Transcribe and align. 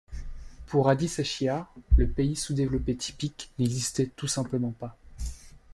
Pour 0.65 0.89
Adiseshiah, 0.89 1.69
le 1.95 2.07
pays 2.09 2.35
sous-développé 2.35 2.95
typique 2.95 3.51
n’existait 3.59 4.07
tout 4.15 4.25
simplement 4.27 4.71
pas. 4.71 4.97